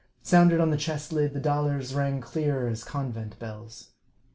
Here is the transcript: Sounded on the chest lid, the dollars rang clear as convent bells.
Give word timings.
Sounded 0.23 0.59
on 0.59 0.71
the 0.71 0.77
chest 0.77 1.13
lid, 1.13 1.35
the 1.35 1.39
dollars 1.39 1.93
rang 1.93 2.21
clear 2.21 2.67
as 2.67 2.83
convent 2.83 3.37
bells. 3.37 3.91